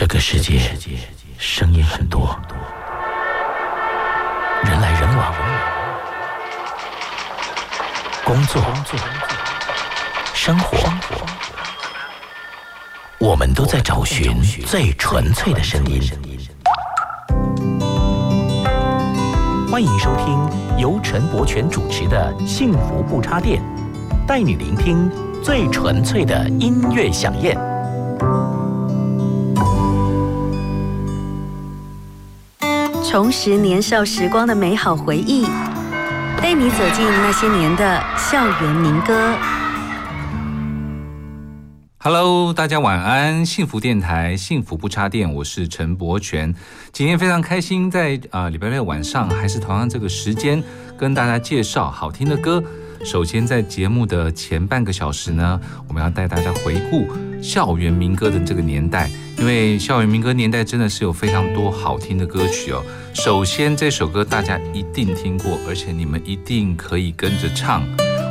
[0.00, 0.58] 这个世界
[1.36, 2.34] 声音很多，
[4.64, 5.34] 人来人往，
[8.24, 8.62] 工作、
[10.32, 10.90] 生活，
[13.18, 16.00] 我们都在找寻最纯粹的声音。
[19.70, 23.60] 欢迎收听由陈柏权主持的《幸福不插电》，
[24.26, 25.12] 带你聆听
[25.44, 27.54] 最纯粹的音乐响宴。
[33.10, 35.44] 重拾年少时光的美好回忆，
[36.40, 39.34] 带你走进那些年的校园民歌。
[41.98, 43.44] Hello，大家晚安！
[43.44, 46.54] 幸福电台，幸福不插电，我是陈柏权。
[46.92, 50.62] 今天非常开心在，啊礼拜六晚上还是同样这个时间，
[50.96, 52.62] 跟大家介绍好听的歌。
[53.04, 57.08] 首先，在节目的前半个小时呢，我们要带大家回顾
[57.42, 62.84] 校园民歌的这个年代，因为校园民歌年代真的是有非常多好听的歌曲哦。
[63.14, 67.82] 首先，这首歌大家一定听过，而且你们一定可以跟着唱。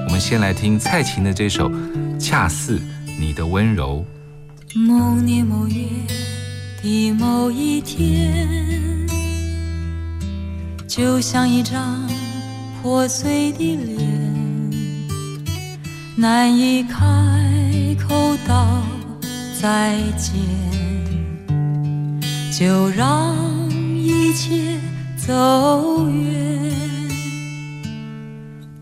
[0.06, 1.70] 我们先来听蔡琴的这首
[2.20, 2.80] 《恰似
[3.20, 4.06] 你的温柔》。
[4.80, 5.76] 某年某月
[6.82, 9.08] 的某一天，
[10.88, 12.08] 就像一张
[12.82, 13.98] 破碎的脸，
[16.16, 16.96] 难以开
[18.08, 18.84] 口道
[19.62, 20.40] 再见，
[22.50, 23.36] 就让
[23.98, 24.80] 一切
[25.18, 26.72] 走远。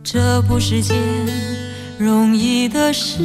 [0.03, 0.95] 这不是件
[1.97, 3.17] 容易的事。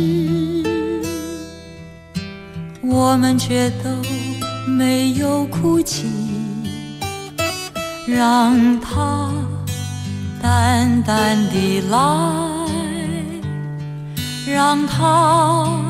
[2.80, 3.90] 我们却都
[4.66, 6.06] 没有哭泣，
[8.06, 9.30] 让它
[10.40, 11.98] 淡淡的来，
[14.46, 15.81] 让它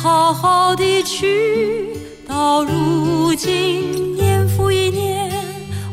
[0.00, 1.88] 好好的去。
[2.26, 5.28] 到如今，年复一年，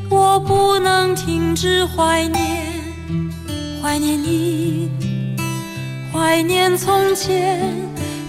[0.10, 2.74] 我不能停止怀念，
[3.82, 4.92] 怀念你，
[6.14, 7.60] 怀念从前。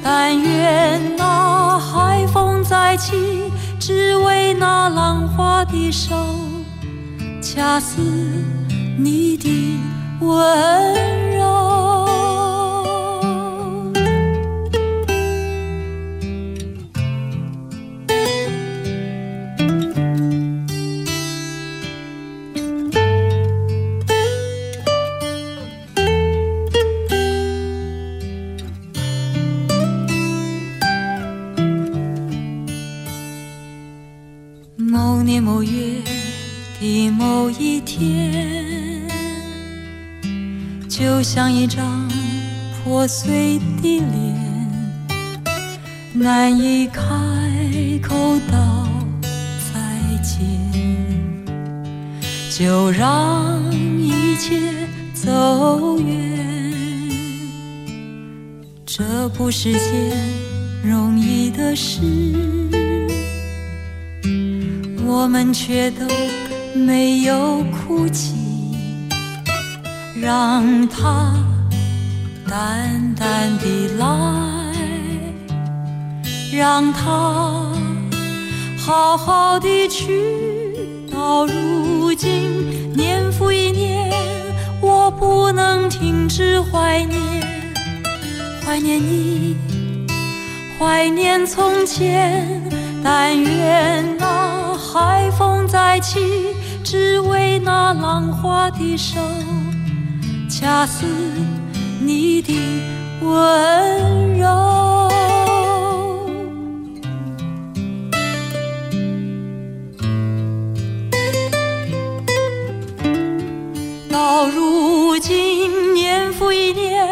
[0.02, 6.14] 但愿那海风再起，只为那浪花的手，
[7.42, 8.00] 恰似
[8.96, 9.78] 你的
[10.20, 11.75] 温柔。
[43.06, 44.34] 破碎的脸，
[46.12, 47.00] 难以开
[48.02, 48.16] 口
[48.50, 48.88] 道
[49.72, 49.78] 再
[50.24, 50.44] 见，
[52.50, 54.58] 就让一切
[55.14, 56.74] 走远。
[58.84, 60.28] 这不是件
[60.82, 62.00] 容易的事。
[65.06, 66.04] 我们却都
[66.74, 68.34] 没有哭泣，
[70.20, 71.32] 让它
[72.48, 74.06] 淡淡的来，
[76.52, 77.72] 让它
[78.78, 80.22] 好好的去。
[81.12, 84.10] 到如今，年复一年，
[84.80, 87.20] 我不能停止怀念，
[88.64, 89.56] 怀念你，
[90.78, 92.62] 怀念从前。
[93.02, 96.20] 但愿那海风再起，
[96.84, 99.20] 只为那浪花的手，
[100.48, 101.06] 恰似
[102.00, 102.52] 你的
[103.20, 104.46] 温柔。
[114.10, 117.08] 到如今，年复一年，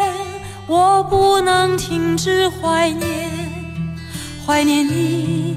[0.67, 3.29] 我不能停止怀念，
[4.45, 5.55] 怀念你。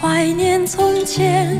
[0.00, 1.56] 怀念从前，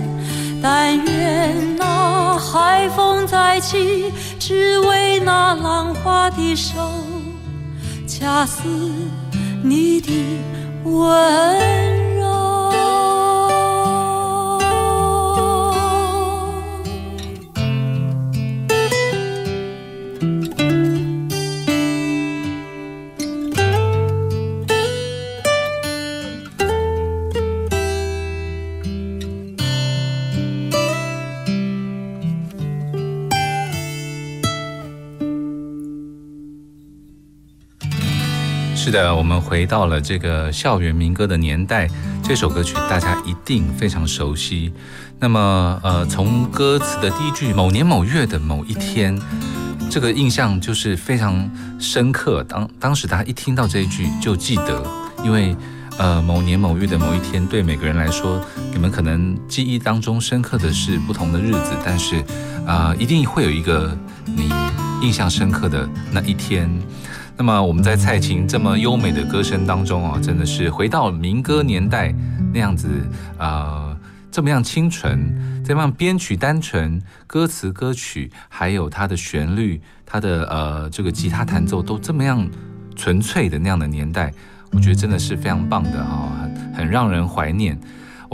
[0.63, 4.13] 但愿那海风再起，
[4.47, 6.77] 只为那浪花的手，
[8.07, 8.63] 恰似
[9.63, 10.13] 你的
[10.85, 12.04] 温柔。
[38.95, 41.89] 的，我们回到了这个校园民歌的年代，
[42.23, 44.73] 这首歌曲大家一定非常熟悉。
[45.19, 49.21] 那么，呃，从歌词的第一句“某年某月的某一天”，
[49.91, 51.51] 这个印象就是非常
[51.81, 52.45] 深刻。
[52.45, 54.81] 当当时大家一听到这一句就记得，
[55.25, 55.57] 因为
[55.99, 58.41] 呃，某年某月的某一天，对每个人来说，
[58.73, 62.23] 你们可能记忆当中深刻的是不同的日子，但是
[62.65, 63.91] 啊，一定会有一个
[64.25, 64.53] 你
[65.03, 66.71] 印象深刻的那一天。
[67.37, 72.15] 那么我们在蔡琴这么优美的歌声当中啊，真的是回到民歌年代
[72.53, 72.89] 那样子，
[73.39, 73.97] 呃，
[74.31, 82.49] 这么样清纯，这么样编曲单纯，歌词歌曲还有它的旋律，它的呃这个吉他弹奏都这么样
[82.95, 84.33] 纯粹的那样的年代，
[84.71, 87.77] 我觉得真的是非常棒的啊，很很让人怀念。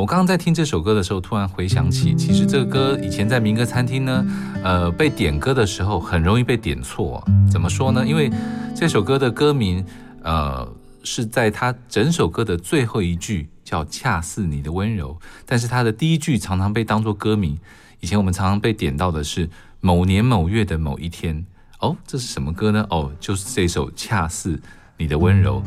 [0.00, 4.24] 我刚刚在听这首歌的时候，突然回想起，其实这个歌以前在民歌餐厅呢，
[4.64, 7.22] 呃，被点歌的时候很容易被点错。
[7.52, 8.02] 怎么说呢？
[8.06, 8.30] 因为
[8.74, 9.84] 这首歌的歌名，
[10.22, 10.66] 呃，
[11.02, 15.14] 是在它整首歌的最后一句叫“恰似你的温柔”，
[15.44, 17.58] 但是它的第一句常常被当作歌名。
[18.00, 19.50] 以前我们常常被点到的是
[19.80, 21.44] 某年某月的某一天。
[21.80, 22.86] 哦，这是什么歌呢？
[22.88, 24.58] 哦，就是这首“恰似”。
[25.00, 25.62] 你的温柔，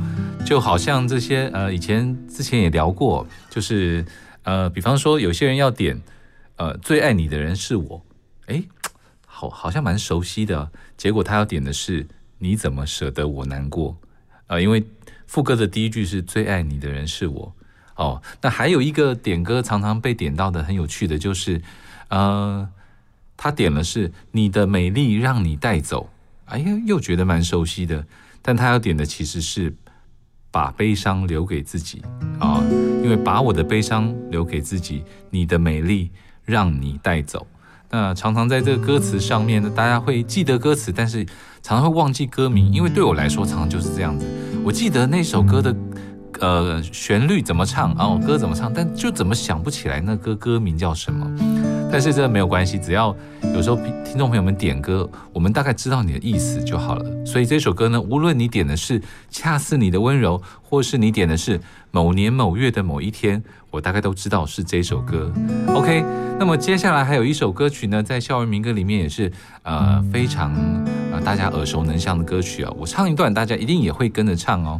[0.46, 4.06] 就好像这些呃，以前之前也聊过，就是
[4.44, 6.00] 呃，比方说有些人要点
[6.58, 8.06] 呃，最爱你的人是我，
[8.46, 8.62] 哎，
[9.26, 10.72] 好，好像蛮熟悉的。
[10.96, 12.06] 结果他要点的是
[12.38, 13.98] 你怎么舍得我难过？
[14.46, 14.86] 呃，因为
[15.26, 17.56] 副歌的第一句是最爱你的人是我。
[17.96, 21.60] 哦，那还有一个点歌常常被点到的很有趣的就是，
[22.10, 22.70] 呃，
[23.36, 26.12] 他点了是你的美丽让你带走，
[26.46, 28.06] 哎呀，又觉得蛮熟悉的。
[28.44, 29.74] 但他要点的其实是
[30.52, 32.04] 把悲伤留给自己
[32.40, 32.62] 啊，
[33.02, 36.12] 因为把我的悲伤留给自己，你的美丽
[36.46, 37.48] 让你带走。
[37.90, 41.26] 那常常在这个歌词上面呢，大家会记得歌词，但是
[41.62, 44.26] 常常会忘记歌名，因为对我来说常常就是这样子。
[44.64, 45.76] 我记得那首歌的
[46.40, 51.30] 呃旋律怎么唱啊，歌怎么唱，但就怎么想不起来那歌歌名叫什么。
[51.92, 53.16] 但是这没有关系，只要
[53.54, 57.06] 有时候听众朋友们点歌，我们大概知道你的意思就好了。
[57.24, 59.00] 所以这首歌呢，无论你点的是
[59.30, 65.32] 恰似你的温柔，或是你点的是某年某月的某一天，我大概都知道是这首歌。
[65.68, 66.04] OK，
[66.40, 69.32] 那么接下来还有一首歌曲呢，在校园民歌里面也是
[69.62, 70.52] 呃非常
[71.12, 74.80] 呃大家耳熟能详的歌曲啊，我唱一段，大家一定也会跟着唱哦。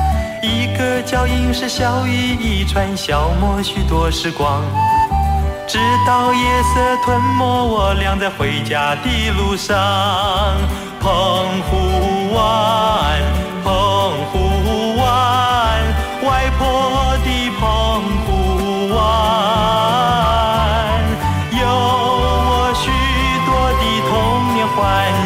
[0.41, 4.63] 一个脚印是小雨一串，消磨许多时光。
[5.67, 9.77] 直到夜色吞没我俩在回家的路上。
[10.99, 11.11] 澎
[11.69, 13.21] 湖湾，
[13.63, 13.71] 澎
[14.31, 15.05] 湖湾，
[16.23, 16.59] 外婆
[17.23, 17.29] 的
[17.59, 18.29] 澎湖
[18.95, 18.99] 湾，
[21.51, 22.89] 有我许
[23.45, 24.11] 多的童
[24.55, 24.77] 年幻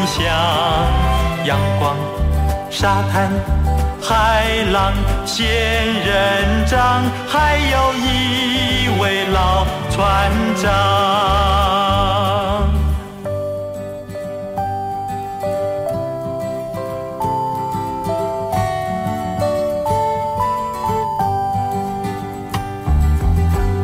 [0.06, 0.22] 想，
[1.46, 1.96] 阳光，
[2.70, 3.32] 沙滩。
[4.08, 4.94] 海浪、
[5.26, 10.70] 仙人掌，还有一位老船长。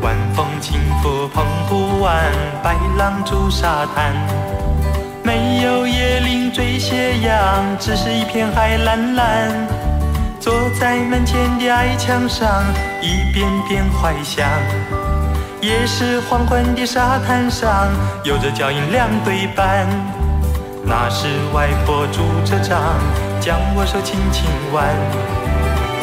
[0.03, 4.13] 晚风轻拂澎湖湾，白浪逐沙滩，
[5.23, 9.80] 没有椰林缀斜阳，只是一片海蓝蓝。
[10.41, 12.49] 坐在门前的矮墙上，
[12.99, 14.49] 一遍遍怀想。
[15.61, 17.87] 也是黄昏的沙滩上，
[18.23, 19.85] 有着脚印两对半。
[20.83, 22.81] 那是外婆拄着杖，
[23.39, 24.83] 将我手轻轻挽。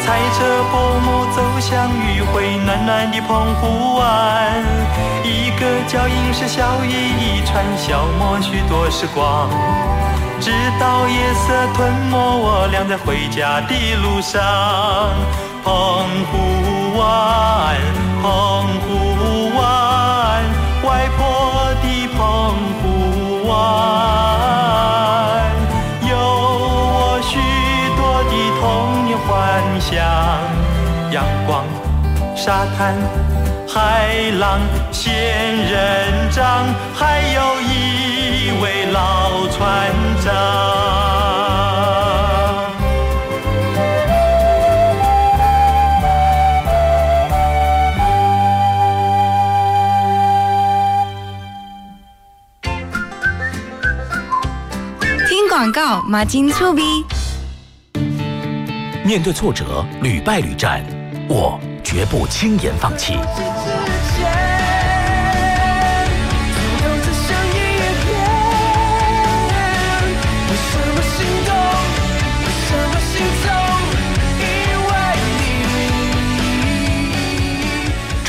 [0.05, 4.63] 踩着薄暮走向余晖暖暖的澎湖湾。
[5.21, 9.49] 一个脚印是笑语一串，消磨许多时光。
[10.41, 14.41] 直到夜色吞没我俩在回家的路上，
[15.63, 15.71] 澎
[16.31, 17.75] 湖湾，
[18.21, 18.25] 澎
[18.79, 18.87] 湖
[19.57, 19.59] 湾，
[20.83, 21.19] 外婆
[21.83, 22.17] 的澎
[22.79, 22.83] 湖
[23.49, 23.51] 湾，
[26.09, 27.31] 有我许
[27.97, 28.61] 多的童
[29.05, 29.29] 年幻
[29.81, 29.91] 想，
[31.11, 31.15] 阳
[31.45, 31.65] 光，
[32.33, 32.95] 沙滩，
[33.67, 36.65] 海浪，仙人掌，
[36.95, 38.08] 还有一
[39.59, 39.91] 船
[40.23, 40.31] 长。
[55.27, 57.03] 听广告，马金粗逼。
[59.03, 60.81] 面对挫折，屡败屡战，
[61.27, 63.17] 我绝不轻言放弃。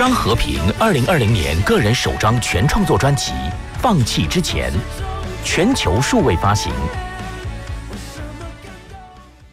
[0.00, 3.33] 张和平二零二零年个人首张全创作专辑
[3.83, 4.73] 《放弃之前》，
[5.45, 6.73] 全球数位发行。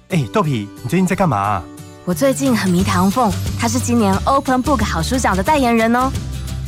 [0.07, 1.61] 哎，豆皮，你最近在干嘛？
[2.05, 6.09] 我最近很迷唐凤，他是今年 Open Book 好书奖的代言人哦。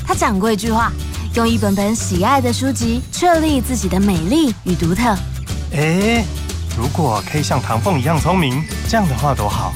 [0.06, 0.92] 他讲过一句话：
[1.36, 5.16] 用一本本喜爱的书籍，确立自己的美丽与独特。
[5.72, 6.26] 哎，
[6.78, 9.72] 如果可以像唐凤一样聪明，这样的话多好。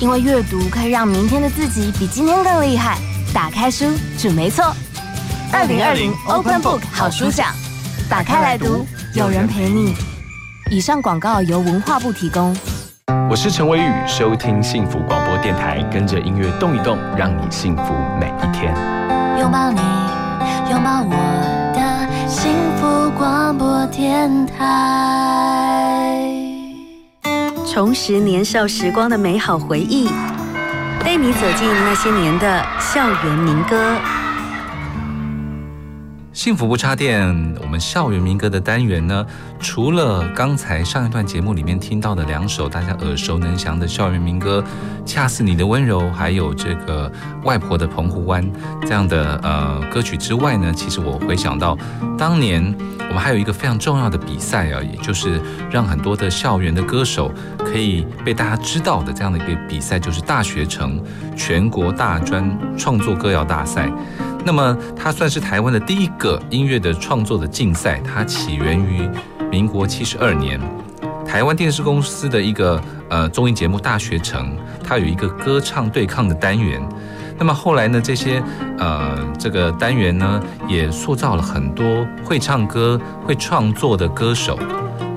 [0.00, 2.98] 因为阅读可以让明天的自己比今天更厉害。
[3.34, 3.84] 打开书，
[4.16, 4.64] 准没错。
[5.52, 7.48] 二零二零 Open Book 好书奖，
[8.08, 9.96] 打开来读，有人陪你。
[10.70, 12.56] 以上广告由文化部提供。
[13.28, 18.72] 我是陈伟宇，收听幸福广播电台，跟着音乐动一动，让你幸福每一天。
[19.40, 19.80] 拥抱你，
[20.70, 21.10] 拥抱我
[21.74, 26.22] 的幸福广播电台。
[27.66, 30.08] 重拾年少时光的美好回忆，
[31.04, 34.23] 带你走进那些年的校园民歌。
[36.34, 39.24] 幸福不插电，我们校园民歌的单元呢，
[39.60, 44.60] 除了刚才上一段节目里面听到的两首大家耳熟能详的校园民歌，
[45.06, 47.08] 《恰似你的温柔》，还有这个
[47.44, 48.44] 《外婆的澎湖湾》
[48.82, 51.78] 这样的呃歌曲之外呢，其实我回想到
[52.18, 52.60] 当年
[52.98, 61.00] 我们还有一个非常重要的比赛啊，也就是让很多的校园的歌手可以被大家知道的这样的一个比赛，就是大学城
[61.36, 63.88] 全国大专创作歌谣大赛。
[64.46, 67.98] 那么，它算是台湾的第一个音乐的创作的竞赛。
[68.04, 69.08] 它起源于
[69.50, 70.60] 民国七十二年，
[71.26, 74.54] 台湾电视公司的一个呃综艺节目《大学城》，
[74.86, 76.86] 它有一个歌唱对抗的单元。
[77.38, 78.42] 那么后来呢，这些
[78.78, 84.58] 呃这个单元呢，也塑造了很多会唱歌、会创作的歌手。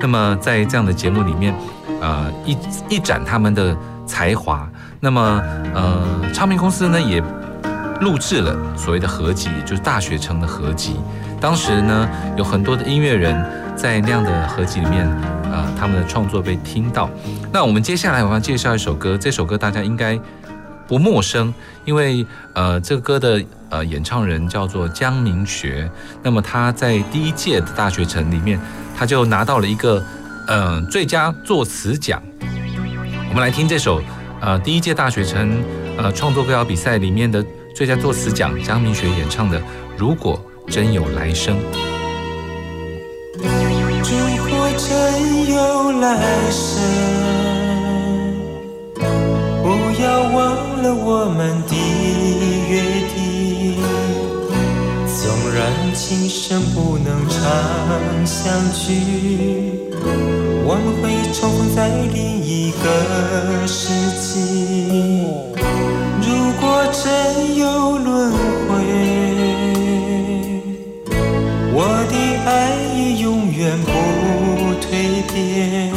[0.00, 1.54] 那么在这样的节目里面，
[2.00, 2.56] 呃一
[2.88, 4.66] 一展他们的才华。
[5.00, 5.42] 那么
[5.74, 7.22] 呃唱片公司呢也。
[8.00, 10.96] 录制了所谓的合集，就是大学城的合集。
[11.40, 13.34] 当时呢，有很多的音乐人
[13.76, 15.06] 在那样的合集里面，
[15.44, 17.08] 呃，他们的创作被听到。
[17.52, 20.18] 那我们接下来我要介绍一首歌，这首歌大家应该
[20.86, 21.52] 不陌生，
[21.84, 25.90] 因为呃，这个歌的呃演唱人叫做江明学。
[26.22, 28.60] 那么他在第一届的大学城里面，
[28.96, 30.02] 他就拿到了一个
[30.46, 32.22] 呃最佳作词奖。
[33.28, 34.02] 我们来听这首
[34.40, 35.62] 呃第一届大学城
[35.96, 37.44] 呃创作歌谣比赛里面的
[37.78, 39.60] 最佳作词奖，江明学演唱的
[39.96, 41.56] 《如果真有来生》。
[43.32, 43.46] 如
[44.50, 46.18] 果真有来
[46.50, 46.82] 生，
[49.62, 49.68] 不
[50.02, 51.76] 要忘了我们的
[52.68, 52.82] 约
[53.14, 53.76] 定。
[55.06, 59.86] 纵然今生不能常相聚，
[60.66, 64.26] 我们会重在另一个世纪。
[66.80, 68.30] 如果真有轮
[68.68, 68.70] 回，
[71.74, 71.76] 我
[72.08, 72.14] 的
[72.46, 72.48] 爱
[72.94, 73.90] 也永远不
[74.80, 74.86] 蜕
[75.26, 75.87] 变，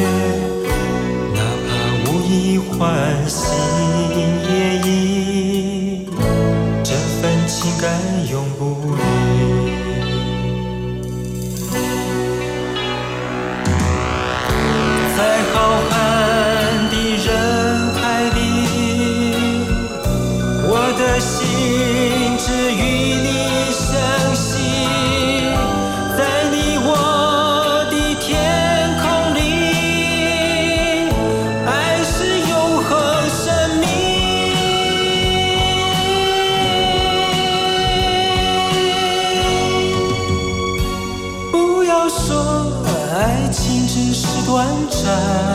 [44.90, 45.51] 是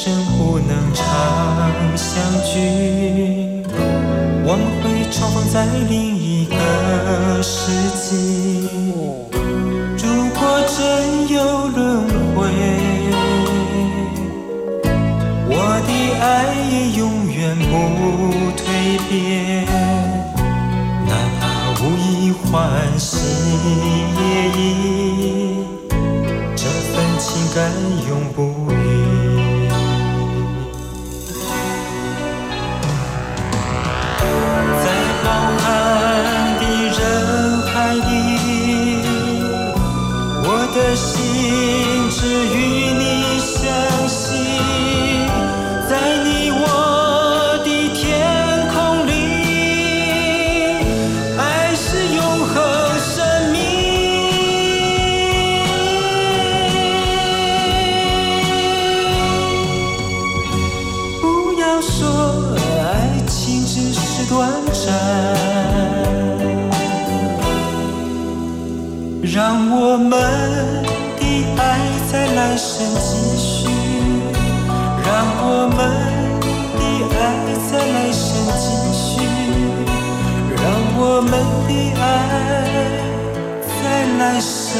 [0.00, 1.02] 生不能常
[1.96, 3.64] 相聚，
[4.44, 8.67] 我们会重逢在另一个世纪。
[64.28, 64.36] 短
[64.72, 64.84] 暂。
[69.30, 69.36] 让
[69.70, 70.10] 我们
[71.18, 71.22] 的
[71.56, 71.62] 爱
[72.10, 73.68] 在来生继续，
[75.04, 75.08] 让
[75.42, 75.78] 我们
[76.78, 76.80] 的
[77.14, 77.20] 爱
[77.70, 79.06] 在来生继续，
[80.56, 80.62] 让
[80.96, 81.32] 我们
[81.68, 82.02] 的爱
[83.68, 83.80] 在
[84.18, 84.70] 来生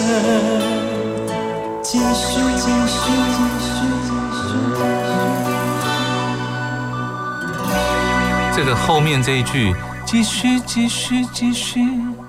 [1.82, 2.98] 继续，继续，
[3.36, 3.77] 继续，
[8.58, 9.72] 这个后面这一句
[10.04, 11.80] 继续继续继续，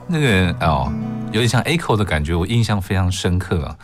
[0.06, 0.94] 那个哦，
[1.32, 3.76] 有点像 echo 的感觉，我印象非常深刻啊。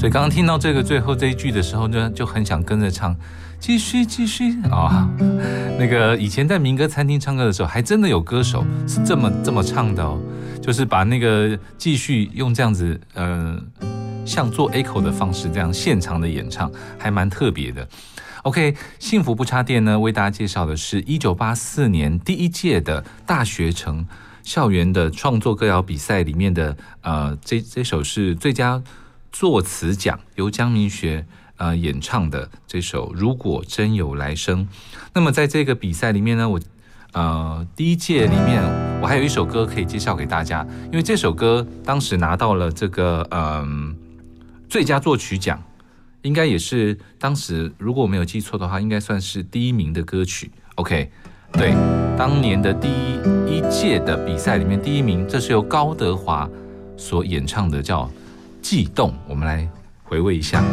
[0.00, 3.14] 所以刚刚听到这个最后这一句的时候呢，就很想跟着唱，
[3.60, 5.08] 继续继续啊、
[5.78, 10.18] 那个以前在民歌餐厅唱歌的时候，还真的有歌手是这么这么唱的哦，
[10.60, 13.56] 就是把那个继续用这样子呃，
[14.24, 17.86] 像做 echo 的方式这样现场的演唱，还蛮特别的。
[18.42, 24.04] OK，幸福不插电呢，为大家介绍的是一九八四年第一届的大学城
[24.42, 28.82] 校园的创作歌谣比赛里面的呃，这这首是最佳
[29.30, 31.24] 作词奖，由江明学
[31.56, 34.66] 呃演唱的这首《如果真有来生》。
[35.14, 36.60] 那么在这个比赛里面呢，我
[37.12, 38.60] 呃第一届里面
[39.00, 43.96] 我还有一首歌可以介绍给大家，因为这首歌当时拿到了这个嗯、
[44.68, 45.62] 最佳作曲奖。
[46.22, 50.50] 应该也是当时，如果我没有记错的话，应该算是第一名的歌曲。
[50.76, 51.10] OK，
[51.52, 51.74] 对，
[52.16, 56.48] 当年的第一一届的比赛里面第一名，这是由高德华
[56.96, 58.04] 所演唱的，叫
[58.62, 59.10] 《悸动》。
[59.28, 59.68] 我们来
[60.04, 60.64] 回味一下。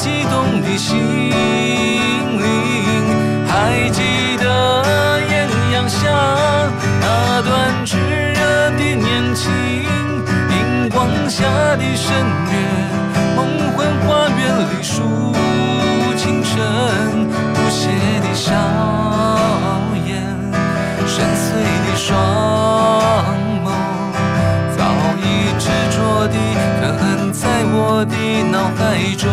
[0.00, 0.96] 激动的心
[1.28, 2.42] 灵，
[3.46, 4.00] 还记
[4.38, 6.08] 得艳阳下
[7.02, 7.98] 那段炙
[8.32, 8.40] 热
[8.78, 9.52] 的年轻，
[10.48, 11.44] 荧光下
[11.76, 12.39] 的身影
[28.00, 29.30] 我的脑海中。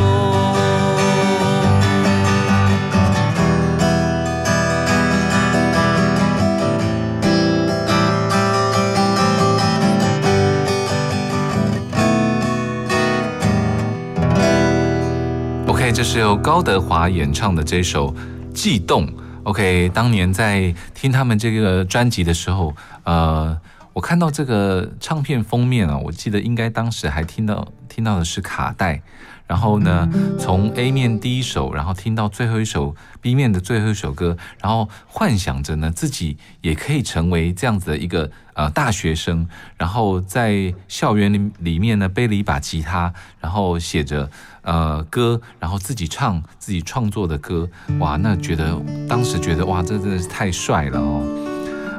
[15.65, 18.13] OK，这是由高德华演唱的这首
[18.53, 19.07] 《悸动》。
[19.43, 22.75] OK，当年在听他们这个专辑的时候，
[23.05, 23.57] 呃，
[23.97, 29.01] 我看到这个唱片封面啊，我记得应该当时还听到听到的是卡带，
[29.47, 30.07] 然后呢，
[30.37, 44.29] 从 A 面第一首，然后听到最后一首 B 面的最后一首歌，然后幻想着呢自己也可以成为这样子的一个呃大学生，然后在校园里里面呢背了一把吉他，然后写着
[44.61, 48.79] 呃歌，然后自己唱自己创作的歌，哇，那觉得
[49.09, 51.23] 当时觉得哇，这真的是太帅了哦。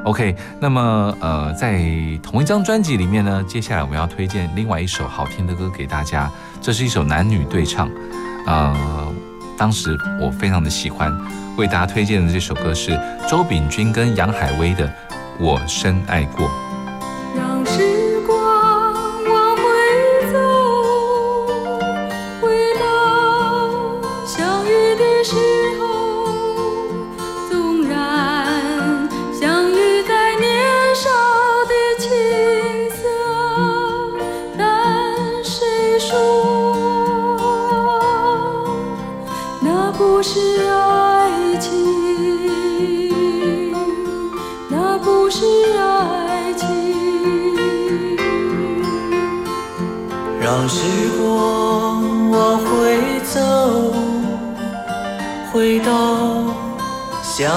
[0.05, 1.83] OK，那么呃，在
[2.23, 6.29] 同一张专辑里面呢，接下来我们要推荐另外一首好听的歌给大家，
[6.61, 7.89] 这是一首男女对唱，
[8.47, 8.75] 呃，
[9.57, 11.15] 当时我非常的喜欢，
[11.57, 12.97] 为大家推荐的这首歌是
[13.29, 14.87] 周秉钧跟杨海威的
[15.39, 16.47] 《我深爱过》。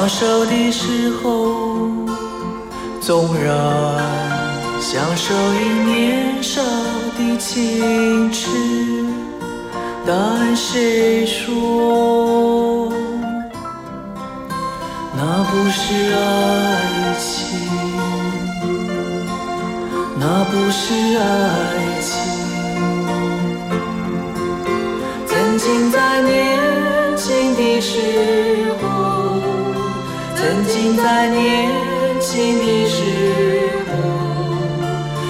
[0.03, 1.55] 相守的时候。
[3.01, 3.55] 纵然
[4.81, 6.61] 相守于年少
[7.17, 8.49] 的青痴，
[10.05, 12.93] 但谁说
[15.17, 17.71] 那不是爱情？
[20.19, 21.23] 那不是爱
[30.83, 31.71] 经在年
[32.21, 32.99] 轻的时
[33.87, 33.91] 候，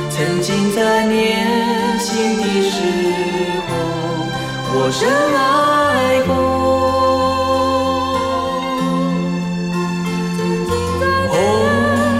[0.08, 1.46] 曾经在年
[1.98, 2.80] 轻的时
[3.68, 3.70] 候，
[4.72, 5.00] 我深
[5.36, 6.32] 爱过。
[11.28, 11.30] 红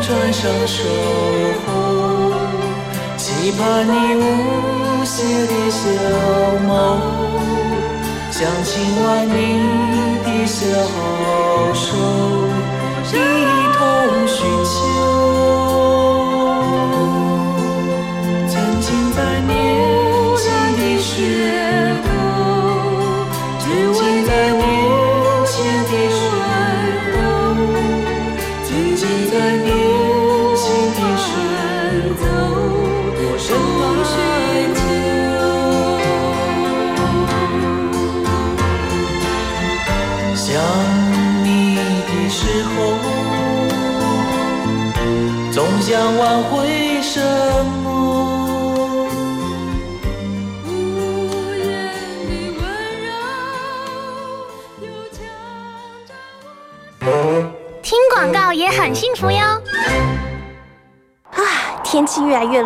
[0.02, 0.76] 船上守
[1.64, 1.66] 候，
[3.16, 4.22] 期盼你无
[5.06, 5.16] 邪
[5.46, 5.80] 的笑
[6.68, 6.70] 眸，
[8.30, 8.70] 想亲
[9.02, 9.40] 吻你
[10.22, 10.60] 的小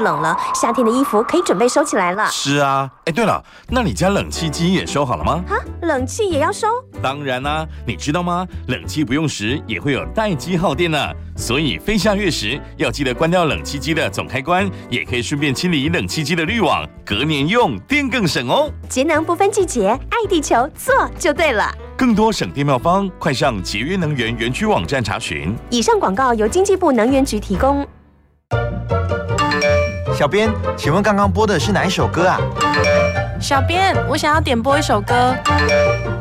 [0.07, 2.29] 冷了，夏天的衣服可以准备收起来了。
[2.31, 5.43] 是啊，哎，对了，那你家冷气机也收好了吗？
[5.49, 6.69] 啊，冷气也要收？
[7.03, 8.47] 当然啦、你知道吗？
[8.69, 10.97] 冷气不用时也会有待机耗电呢，
[11.37, 18.71] 所以飞下月时要记得关掉冷气机的总开关，也可以顺便清理冷气机的滤网，隔年用电更省哦。
[18.89, 21.69] 节能不分季节，爱地球，做就对了。
[21.97, 25.53] 更多省电妙方，快上节约能源园区网站查询。
[25.71, 27.85] 以上广告由经济部能源局提供。
[30.17, 32.41] 小编，请问刚刚播的是哪一首歌啊？
[33.39, 35.37] 小编，我想要点播一首歌。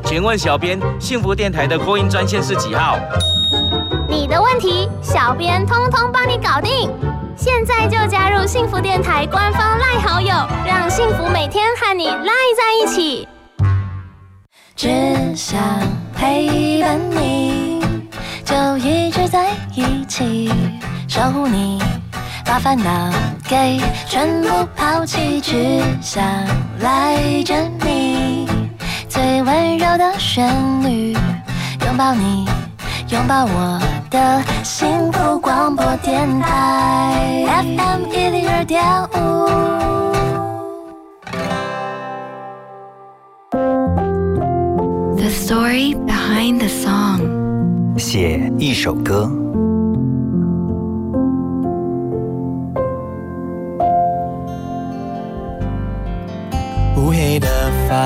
[0.04, 3.00] 请问小编，幸福电台的扩音专线是几号？
[4.10, 6.92] 你的问题，小编通通帮你搞定。
[7.38, 10.28] 现在就加入幸福电台官方赖好友，
[10.68, 13.26] 让幸福每天和你赖在一起。
[14.76, 14.90] 只
[15.34, 15.58] 想
[16.14, 17.82] 陪伴你，
[18.44, 20.52] 就一直在一起，
[21.08, 21.82] 守护你，
[22.46, 23.12] 把烦恼
[23.50, 26.24] 给全部抛弃，只想
[26.80, 28.48] 赖着你，
[29.10, 30.48] 最温柔的旋
[30.84, 31.14] 律，
[31.86, 32.48] 拥抱你，
[33.10, 33.82] 拥抱我
[34.12, 38.84] 的幸福广播电台 FM 一零二点
[39.16, 39.16] 五。
[45.18, 47.98] The story behind the song。
[47.98, 49.45] 写一首歌。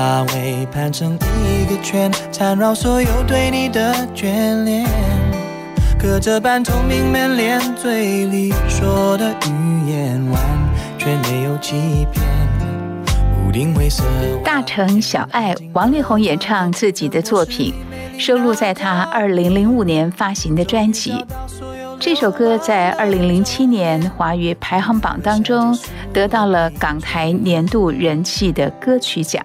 [0.00, 4.88] 发尾盘成一个圈，缠绕所有对你的眷恋。
[5.98, 10.42] 隔着半透明门帘，嘴里说的语言完
[10.96, 12.24] 全没有欺骗。
[13.46, 14.02] 屋顶灰色，
[14.42, 17.74] 大城小爱，王力宏演唱自己的作品，
[18.18, 21.22] 收录在他二零零五年发行的专辑。
[21.98, 25.78] 这首歌在二零零七年华语排行榜当中
[26.14, 29.44] 得到了港台年度人气的歌曲奖。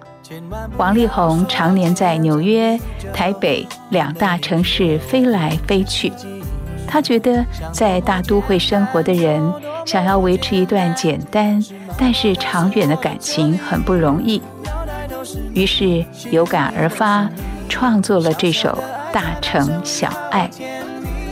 [0.78, 2.80] 王力宏常年在纽约、
[3.14, 6.12] 台北两大城市飞来飞去，
[6.88, 9.54] 他觉得在大都会生活的人
[9.86, 11.64] 想要维持一段简单
[11.98, 14.42] 但是长远的感情很不容易，
[15.54, 17.30] 于是有感而发，
[17.70, 18.70] 创作了这首
[19.14, 20.50] 《大城小爱》。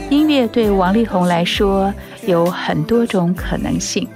[0.09, 1.91] 音乐对王力宏来说
[2.27, 4.07] 有很多种可能性。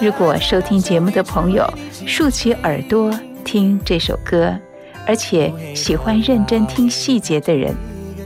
[0.00, 1.66] 如果收听节目的朋友
[2.06, 3.10] 竖起耳朵
[3.44, 4.54] 听这首歌，
[5.06, 7.74] 而且喜欢认真听细节的人，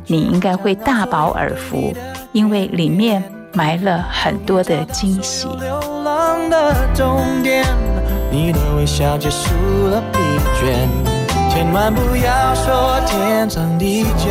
[0.07, 1.95] 你应该会大饱耳福，
[2.33, 5.49] 因为里面埋了很多的惊喜。
[5.61, 7.65] 流浪的终点，
[8.31, 9.49] 你的微笑结束
[9.89, 10.19] 了疲
[10.61, 10.87] 倦。
[11.49, 14.29] 千万不要说天长地久，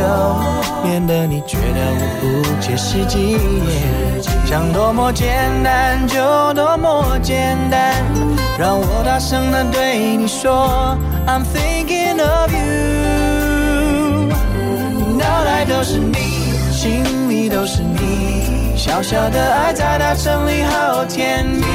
[0.84, 4.35] 免得你觉得我不切实际。
[4.46, 7.96] 想多么简单就多么简单，
[8.60, 10.96] 让我大声的对你说
[11.28, 12.60] ，I'm thinking of you。
[15.18, 16.14] 脑袋都是你，
[16.72, 21.66] 心里都是你，小小的爱在大城里好甜蜜，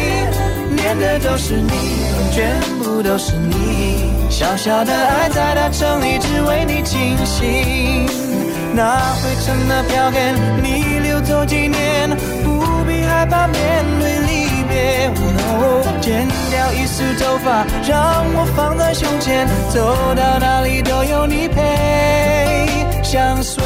[0.74, 1.72] 念的都是你，
[2.32, 4.08] 全部都是你。
[4.30, 8.06] 小小的爱在大城里只为你倾心，
[8.72, 12.08] 那灰尘的票根你留作纪念，
[12.44, 12.49] 不
[13.20, 15.10] 害怕面对离别。
[16.00, 22.66] 剪掉一丝头发，让我放在胸前，走到哪里都有你陪
[23.04, 23.62] 相随。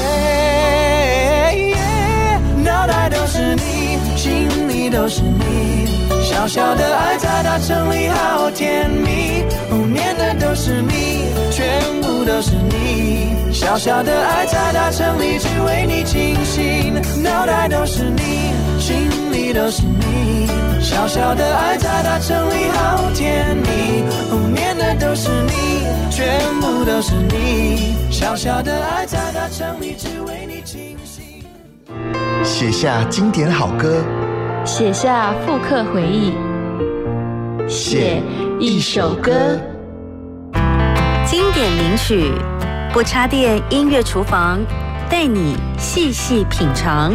[2.65, 5.87] 脑袋都是你，心里都是你。
[6.21, 13.53] 小小的爱在大城里好甜蜜，哦，念的都是你，全部都是你。
[13.53, 18.53] 小小的爱在大城里只为你倾心，脑袋都是你，
[18.85, 20.47] 心里都是你。
[20.79, 27.95] 小小的爱在大城里好甜蜜，哦，念的都是你，全部都是你。
[28.11, 31.43] 小小的爱在大城里只为你倾心。
[32.45, 34.05] 写下经典好歌，
[34.67, 36.35] 写下复刻回忆，
[37.67, 38.23] 写
[38.61, 39.59] 一首歌。
[41.25, 42.33] 经典名曲，
[42.93, 44.61] 不插电音乐厨房，
[45.09, 47.15] 带你细细品尝。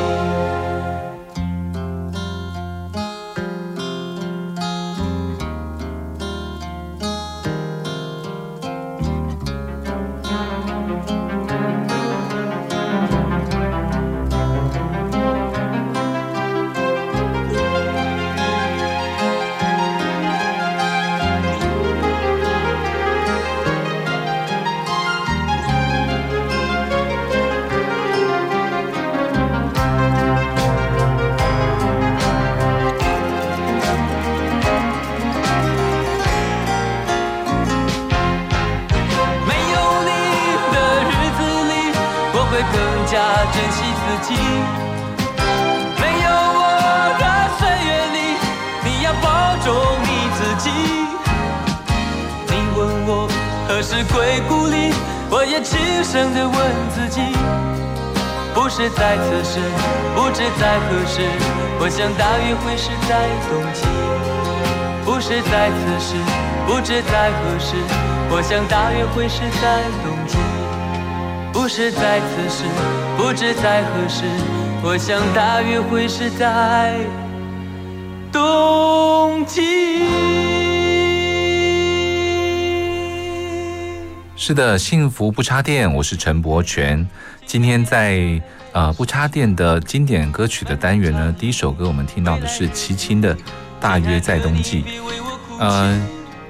[66.91, 67.75] 知在何时，
[68.29, 70.37] 我想大约会是在冬季。
[71.53, 72.65] 不是在此时，
[73.15, 74.25] 不知在何时，
[74.83, 76.99] 我想大约会是在
[78.29, 79.61] 冬季。
[84.35, 87.07] 是的，幸福不插电，我是陈柏权。
[87.45, 88.19] 今天在
[88.73, 93.33] 呃不插电的经典歌曲的单元呢，第一首歌我们听到的是齐秦的
[93.79, 94.83] 《大约在冬季》。
[95.57, 95.97] 呃，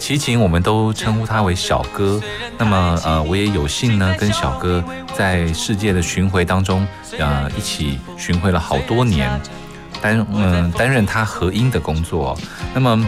[0.02, 2.20] 齐秦我们都称呼他为小哥。
[2.58, 4.84] 那么呃，我也有幸呢跟小哥
[5.16, 6.88] 在世界的巡回当中，
[7.20, 9.30] 呃一起巡回了好多年，
[10.02, 12.36] 担嗯、担任他合音的工作。
[12.74, 13.08] 那么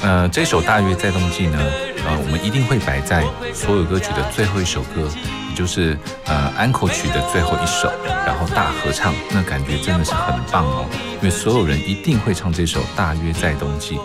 [0.00, 1.58] 呃这首《大约在冬季》呢，
[2.06, 5.10] 呃我们一定会摆在所有歌曲的最后一首歌。
[5.50, 7.90] 也就是呃安可曲的最后一首，
[8.24, 10.86] 然后大合唱，那感觉真的是很棒哦，
[11.16, 13.96] 因为所有人一定会唱这首《大约在冬季》。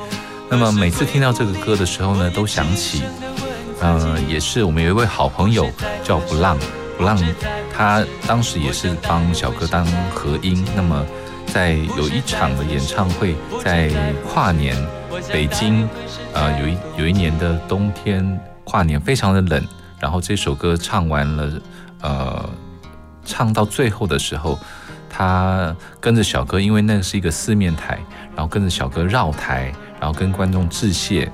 [0.50, 3.04] 那么每次听到这个歌的时候呢，都想起，
[3.80, 5.68] 呃，也是我们有一位好朋友
[6.04, 6.58] 叫不浪，
[6.98, 7.18] 不浪，
[7.76, 10.64] 他当时也是帮小哥当和音。
[10.76, 11.04] 那么
[11.48, 13.89] 在有一场的演唱会，在
[14.28, 14.76] 跨年，
[15.32, 15.89] 北京，
[16.34, 19.68] 呃，有一有一年的冬天跨年非常的冷。
[20.00, 21.62] 然后这首歌唱完了，
[22.02, 22.50] 呃，
[23.26, 24.60] 唱到最后的时候，
[25.10, 27.98] 他跟着小哥，因为那是一个四面台，
[28.36, 31.31] 然后跟着小哥绕台，然后跟观众致谢，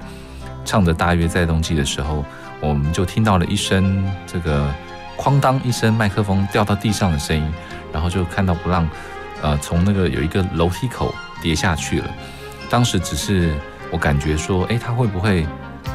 [0.65, 2.23] 唱着《大约在冬季》的时候，
[2.59, 4.73] 我们就听到了一声这个
[5.17, 7.53] 哐当一声麦克风掉到地上的声音，
[7.93, 8.87] 然后就看到不让，
[9.41, 12.09] 呃，从那个有一个楼梯口跌下去了。
[12.69, 13.53] 当时只是
[13.91, 15.45] 我感觉说，哎，他会不会？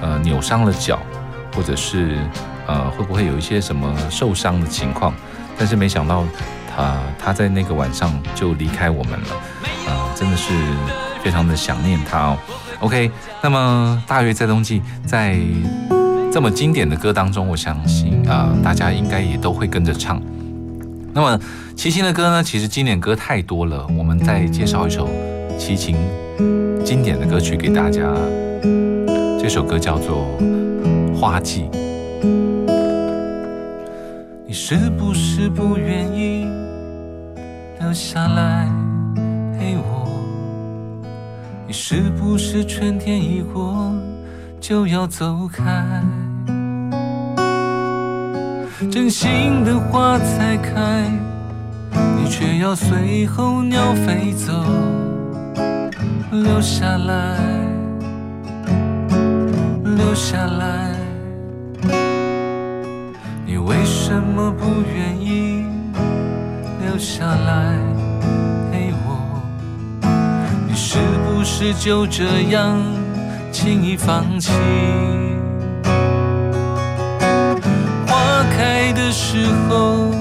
[0.02, 0.98] 呃扭伤了脚，
[1.54, 2.18] 或者是
[2.66, 5.14] 呃会不会有一些什么受伤的情况。
[5.56, 6.24] 但是没想到
[6.74, 9.28] 他他在那个晚上就离开我们了，
[9.88, 10.52] 啊，真的是
[11.22, 12.38] 非常的想念他哦。
[12.80, 13.10] OK，
[13.42, 15.38] 那么大约在冬季在
[16.32, 20.20] 这么经典的歌当中，我相信啊大家应该也都会跟着唱。
[21.12, 21.38] 那么
[21.76, 25.08] 齐秦的歌呢，其实经典歌太多了，我们再介绍一首
[25.56, 25.96] 齐秦
[26.84, 28.02] 经典的歌曲给大家。
[29.40, 30.26] 这首歌叫做
[31.14, 31.68] 《花季》。
[34.46, 36.46] 你是不是不愿意
[37.84, 38.66] 留下来
[39.52, 40.08] 陪我？
[41.66, 43.92] 你是不是春天一过
[44.58, 46.02] 就要走开？
[48.90, 51.10] 真心的花才开，
[52.16, 54.64] 你却要随候鸟飞走，
[56.32, 57.38] 留下来，
[59.84, 60.94] 留下来。
[63.44, 65.53] 你为什么不愿意
[66.94, 67.76] 留下来
[68.70, 69.42] 陪我？
[70.64, 72.80] 你是不是就这样
[73.50, 74.52] 轻易放弃？
[78.06, 80.12] 花开的时候，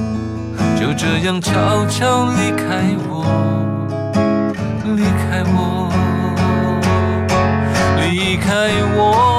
[0.76, 3.24] 就这样悄悄离开我，
[4.96, 5.92] 离开我，
[8.02, 9.33] 离开我。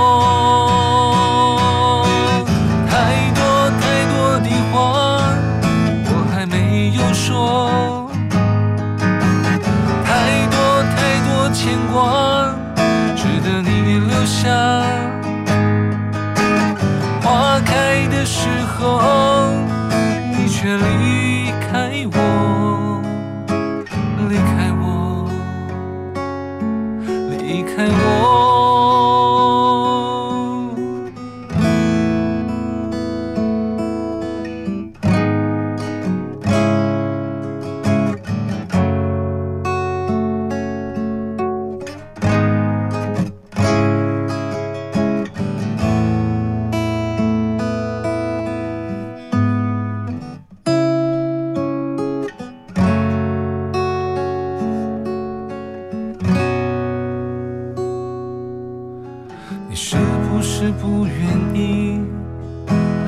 [59.74, 61.12] 你是不是不愿
[61.52, 62.00] 意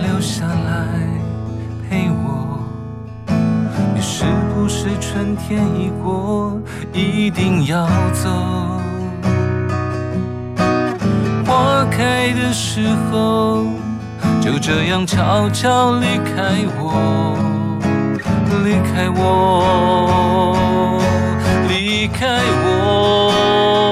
[0.02, 0.98] 留下来
[1.88, 2.58] 陪我？
[3.94, 6.60] 你是不是春天一过
[6.92, 8.28] 一定要走？
[11.46, 13.62] 花开的时候，
[14.40, 17.36] 就这样悄悄离开我，
[18.64, 20.98] 离开我，
[21.68, 22.26] 离开
[22.64, 23.85] 我。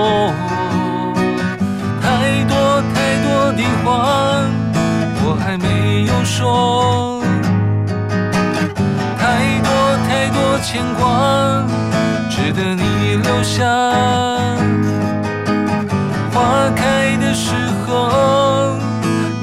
[10.99, 11.67] 光，
[12.31, 13.65] 值得你留下。
[16.33, 17.53] 花开的时
[17.87, 18.77] 候，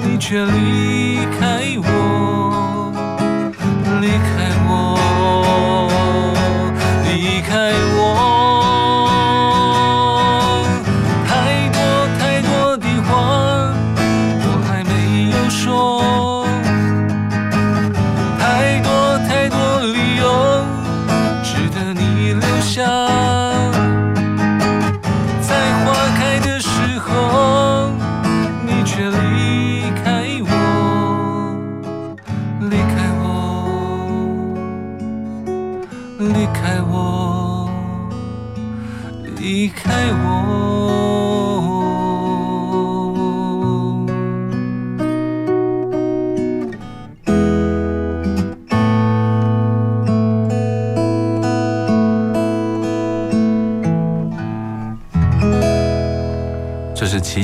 [0.04, 1.01] 你却离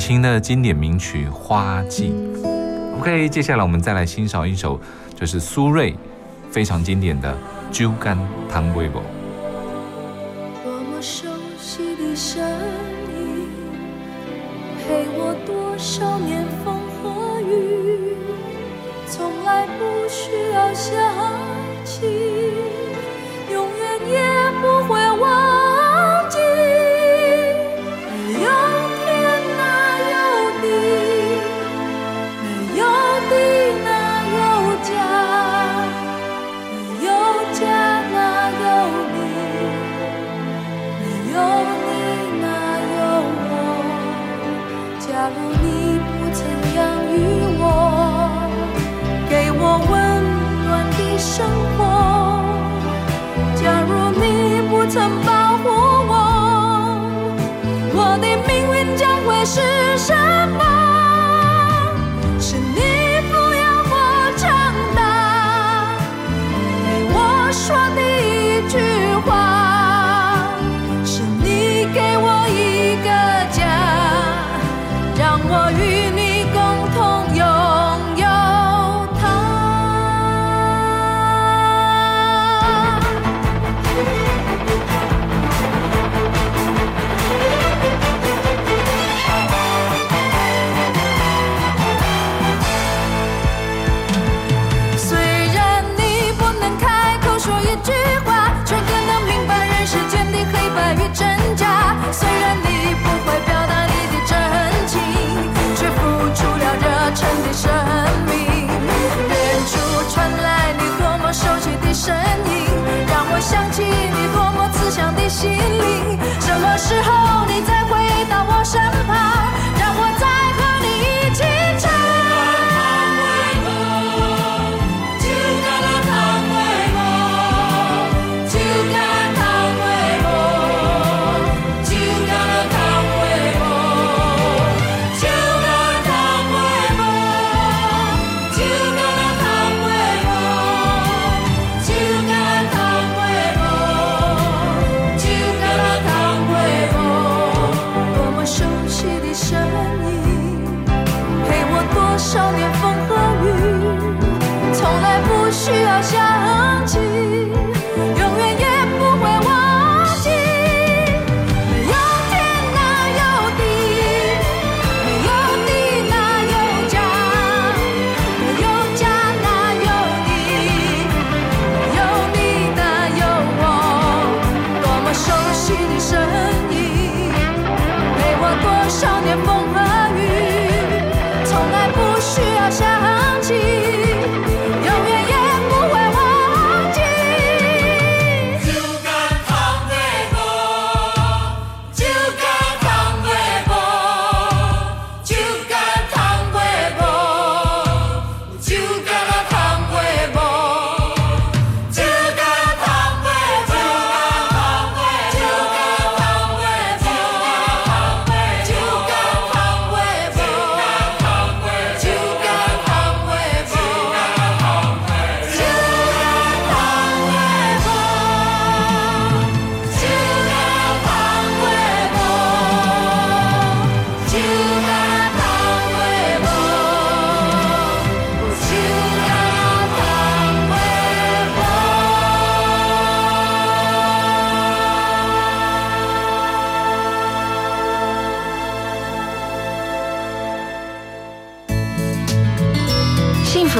[0.07, 2.13] 这是齐秦的经典名曲《花季》。
[2.97, 4.79] OK，接下来我们再来欣赏一首，
[5.13, 5.93] 就是苏芮
[6.49, 7.37] 非常经典的
[7.77, 8.17] 《酒干
[8.49, 8.79] 倘卖无》。
[10.63, 11.27] 多么熟
[11.59, 12.41] 悉的声
[13.17, 13.49] 音，
[14.79, 18.15] 陪我多少年风和雨，
[19.07, 20.95] 从来不需要想
[21.83, 22.46] 起，
[54.89, 55.69] 曾保护
[56.07, 56.13] 我，
[57.93, 59.59] 我的命运将会是
[59.97, 60.13] 什
[60.57, 60.96] 么？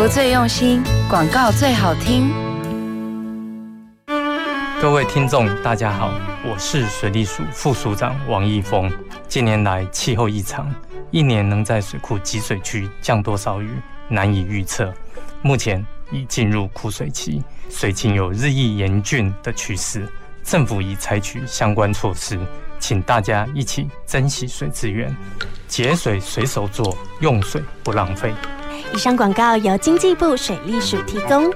[0.10, 2.32] 最用心，广告最好听。
[4.82, 6.12] 各位听众，大家好，
[6.46, 8.90] 我是水利署副署长王义峰。
[9.28, 10.74] 近年来气候异常，
[11.12, 13.70] 一年能在水库集水区降多少雨
[14.08, 14.94] 难以预测。
[15.42, 20.08] 目前已进入枯水期，水情有日益严峻的趋势，
[20.42, 22.40] 政府已采取相关措施，
[22.80, 25.14] 请大家一起珍惜水资源，
[25.68, 28.34] 节水随手做，用水不浪费。
[28.94, 31.52] 以上广告由经济部水利署提供。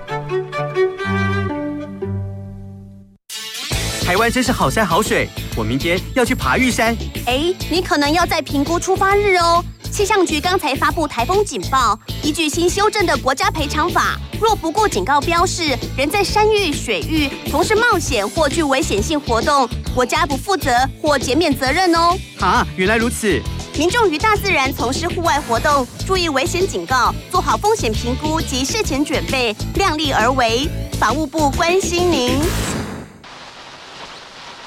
[4.03, 6.95] 台湾真是好山好水，我明天要去爬玉山。
[7.25, 9.63] 哎，你可能要再评估出发日哦。
[9.89, 22.17] 气象局刚才发布台风警报，依据新修正的国家赔偿法，若不顾警告标示，人在山域、水域从事冒险或具危险性活动，国家不负责或减免责任哦。
[22.39, 23.41] 啊，原来如此。
[23.77, 30.69] 民众于大自然从事户外活动，注意危险警告，做好风险评估及事前准备，量力而为。
[30.99, 32.39] 法务部关心您。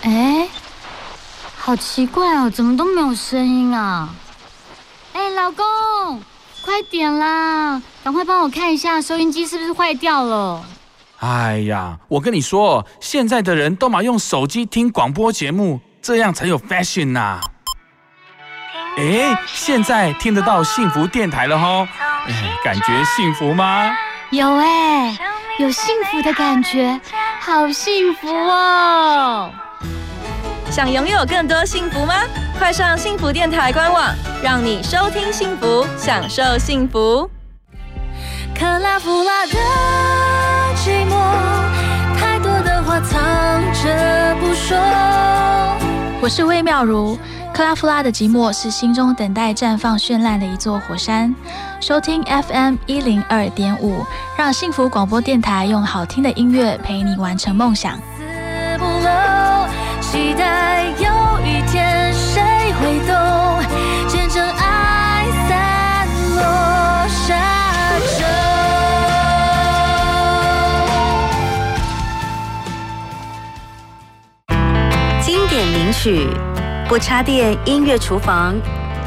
[0.02, 0.48] 哎，
[1.57, 4.12] 好奇怪哦，怎么都没有声音啊？
[5.12, 5.64] 哎，老公，
[6.64, 10.64] 快点啦，赶快帮我看一下收音机是不是坏掉了。
[11.20, 17.40] 哎呀，我跟你说，现在的人都嘛用手机听广播节目，这样才有 fashion 呐、
[18.97, 21.88] 哎，现在听得到幸福电台了哈！
[22.28, 22.32] 哎，
[22.62, 23.90] 感觉幸福吗？
[24.30, 25.16] 有哎，
[25.59, 27.01] 有幸福的感觉，
[27.40, 29.51] 好幸福哦！
[30.70, 32.14] 想拥有更多幸福吗？
[32.57, 37.28] 快上幸福电台官网，让你收听幸福，享受幸福。
[38.57, 39.53] 克拉夫拉的
[40.76, 41.16] 寂寞，
[42.16, 43.20] 太多的话藏
[43.72, 44.78] 着不说。
[46.20, 47.18] 我是魏妙如。
[47.55, 51.32] 克拉夫拉的寂寞是心中等待绽放绚烂的一座火山。
[51.80, 54.05] 收听 fm 一零二点五
[54.36, 57.96] 让幸福广播电台用好听的音乐陪你完成梦想。
[58.76, 59.68] 不漏
[60.00, 61.07] 期待有
[61.46, 62.42] 一天谁
[62.80, 63.14] 会懂？
[64.09, 67.38] 见证爱散落沙
[68.18, 68.24] 洲
[75.22, 76.28] 经典名曲
[76.87, 78.55] 不插电音乐厨房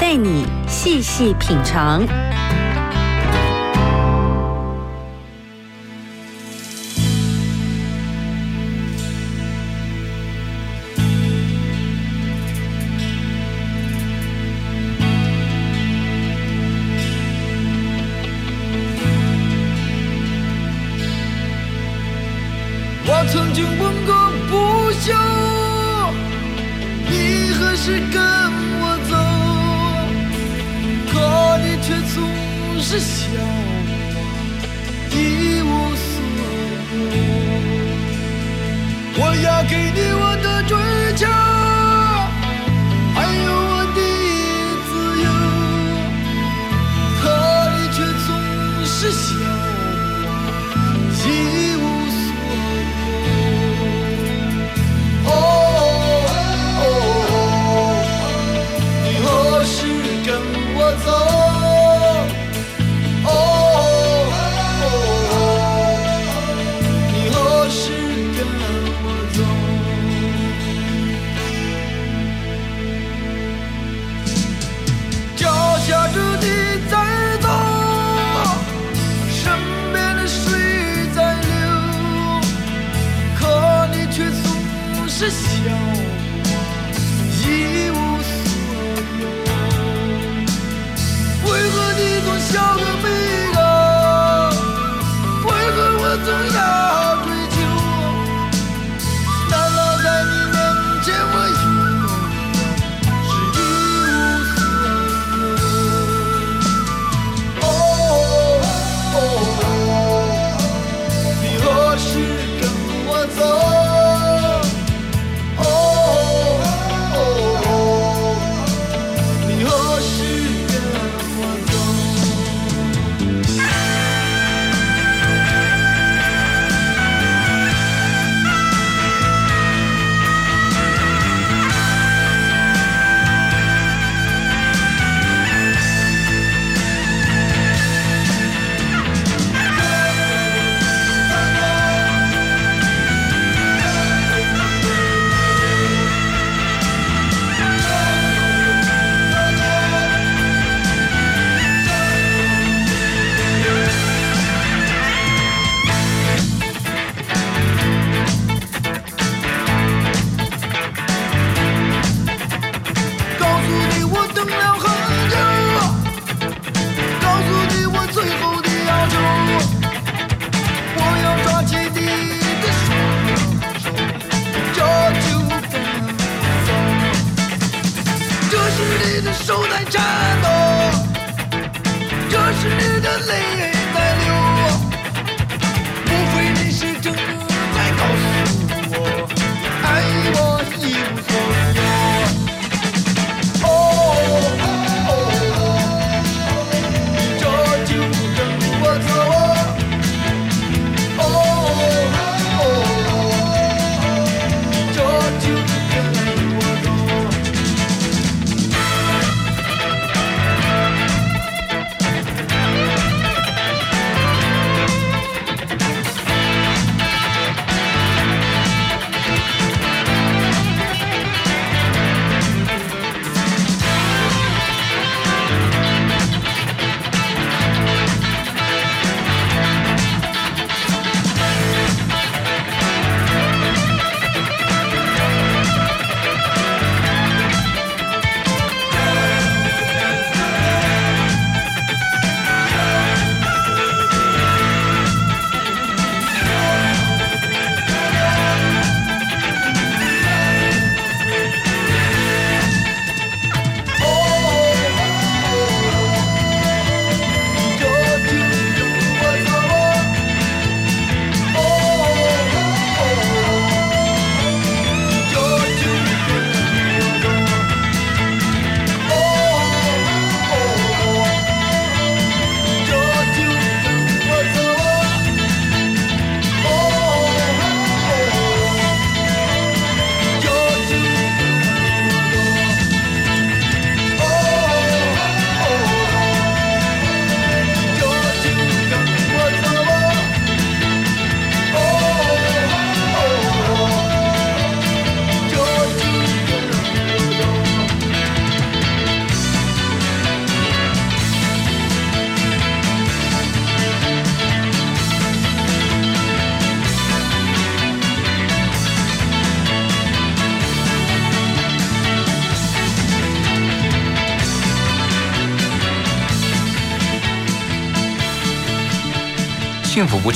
[0.00, 2.04] 带你细细品尝。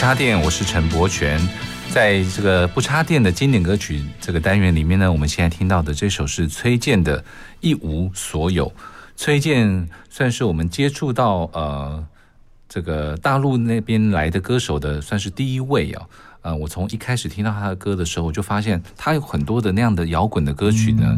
[0.03, 1.40] 插电，我是陈柏权。
[1.88, 7.20] 在这个不插电的经典歌曲这个单元里面呢，我们现在听到的这首是崔健的
[7.61, 8.66] 《一无所有》。
[9.14, 12.05] 崔健算是我们接触到呃
[12.68, 16.03] 这个大陆那边来的歌手的算是第一位啊。
[16.40, 21.16] 呃，我从一开始听到他的歌的时候，我就发现他有很多的那样的摇滚的歌曲呢，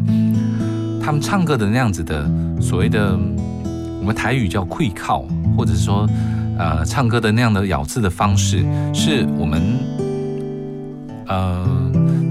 [1.03, 2.29] 他们唱歌的那样子的
[2.61, 3.17] 所谓的
[3.99, 5.25] 我们台语叫“会靠”，
[5.57, 6.07] 或者是说
[6.57, 9.61] 呃唱歌的那样的咬字的方式，是我们。
[11.27, 11.67] 呃，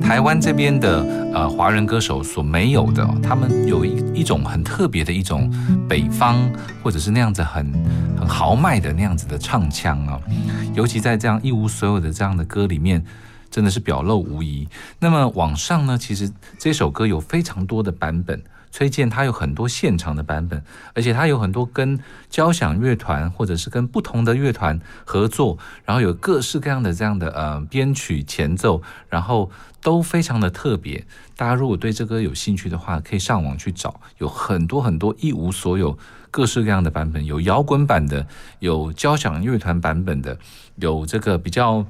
[0.00, 1.02] 台湾这边的
[1.34, 5.52] 呃华人歌手所没有的，他们有一一种很特别的一种
[5.88, 6.48] 北方
[6.80, 7.72] 或者是那样子很
[8.16, 10.16] 很豪迈的那样子的唱腔啊，
[10.74, 13.04] 尤其在这样一无所有的这样的歌里面，
[13.54, 14.66] 真的是表露无遗。
[14.98, 16.28] 那么网上呢，其实
[16.58, 18.42] 这首歌有非常多的版本。
[18.72, 20.60] 崔健他有很多现场的版本，
[20.92, 21.96] 而且他有很多跟
[22.28, 29.48] 交响乐团或者是跟不同的乐团合作，然后有各式各样的这样的呃编曲前奏，然后
[29.80, 31.06] 都非常的特别。
[31.36, 35.96] 大家如果对这歌有兴趣的话，可以上网去找，有很多很多一无所有，
[36.32, 38.26] 各式各样的版本，有摇滚版的，
[38.58, 40.36] 有交响乐团版本的，
[40.74, 41.86] 有这个比较。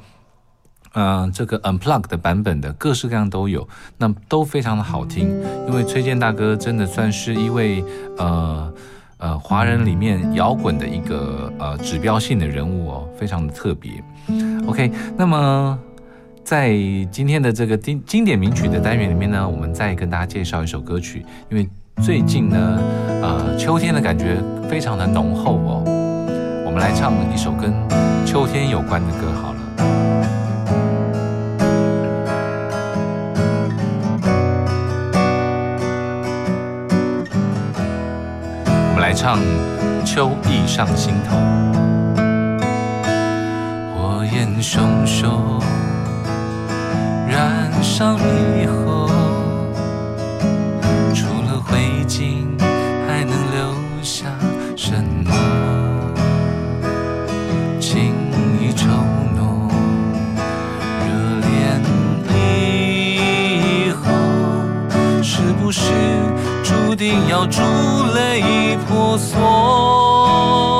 [0.94, 3.68] 嗯，这个 unplug 的版本的各式各样都有，
[3.98, 5.28] 那都非常的好听。
[5.66, 7.84] 因为崔健大哥真的算是一位
[8.16, 8.72] 呃
[9.18, 13.90] 呃华人里面摇滚的一个呃指标性的人物哦，非常的特别。
[14.66, 15.78] OK，那么
[16.44, 16.76] 在
[17.10, 21.26] 今天的这个经经典名曲的单元里面呢，我们再跟大家介绍一首歌曲。
[21.50, 21.68] 因为
[22.02, 22.78] 最近呢，
[23.20, 24.36] 呃，秋天的感觉
[24.68, 25.82] 非常的浓厚哦，
[26.64, 27.72] 我们来唱一首跟
[28.24, 29.53] 秋天有关的歌好了。
[39.06, 39.38] 来唱
[40.02, 41.36] 秋意上心头，
[43.94, 45.60] 火焰熊熊
[47.28, 49.10] 燃烧以后，
[51.14, 52.46] 除了灰烬
[53.06, 54.24] 还能留下
[54.74, 54.94] 什
[55.26, 55.30] 么？
[57.78, 58.14] 情
[58.58, 58.86] 意稠
[59.36, 59.68] 浓，
[61.04, 61.12] 热
[61.50, 61.78] 恋
[62.30, 64.02] 以后，
[65.22, 65.92] 是不是
[66.94, 67.60] 定要珠
[68.14, 68.76] 泪？
[68.86, 70.73] 婆娑，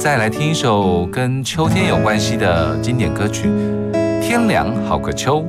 [0.00, 3.48] 再来听一首跟秋天有关系的经典歌曲，
[4.22, 5.42] 《天凉好个秋》。